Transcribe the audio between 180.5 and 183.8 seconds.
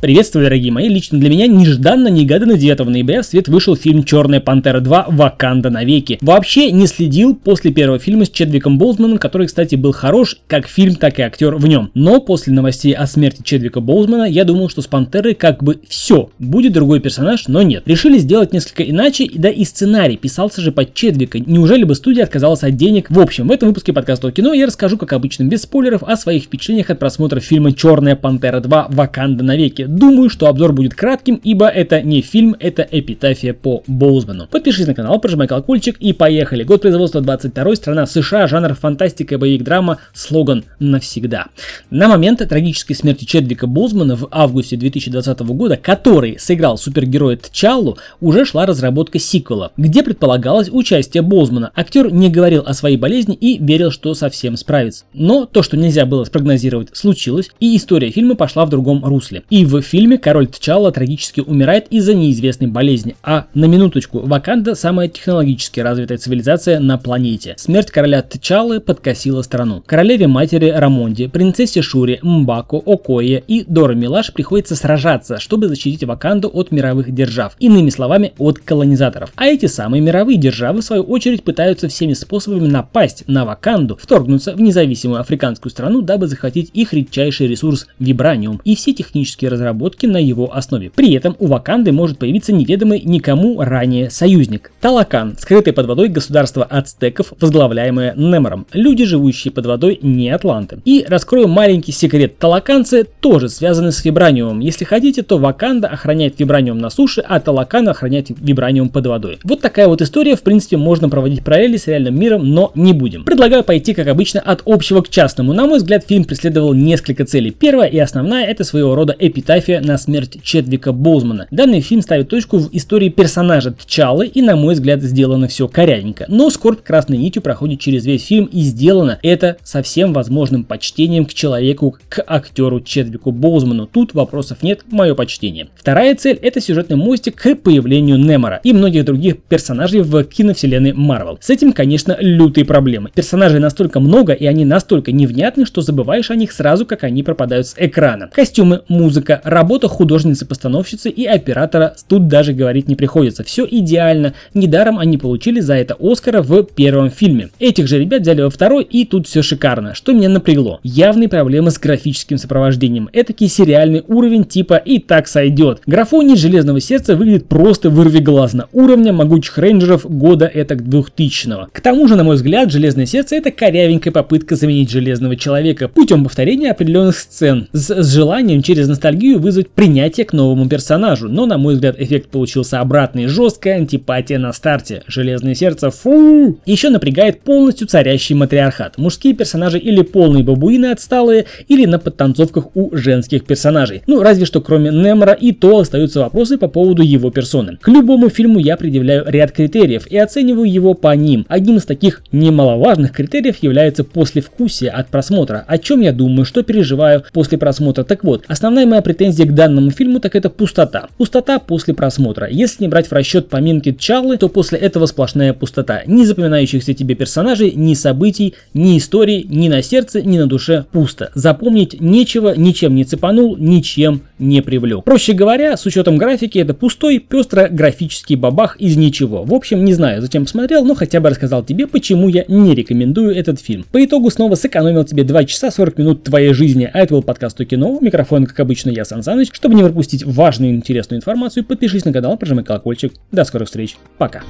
персонажу. Но, на мой взгляд, эффект получился обратный. Жесткая